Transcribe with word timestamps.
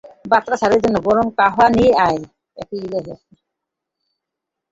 বাতরা 0.31 0.55
স্যারের 0.57 0.81
জন্য 0.83 0.97
গরম 1.07 1.27
কাহওয়া 1.39 1.67
নিয়ে 1.69 1.91
আয়। 2.05 2.21